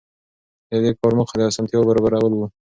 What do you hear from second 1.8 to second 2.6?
برابرول وو.